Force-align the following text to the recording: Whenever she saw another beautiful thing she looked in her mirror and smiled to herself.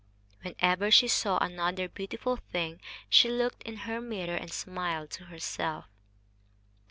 Whenever 0.41 0.89
she 0.89 1.07
saw 1.07 1.37
another 1.41 1.87
beautiful 1.87 2.35
thing 2.35 2.81
she 3.07 3.29
looked 3.29 3.61
in 3.61 3.75
her 3.85 4.01
mirror 4.01 4.35
and 4.35 4.51
smiled 4.51 5.11
to 5.11 5.25
herself. 5.25 5.85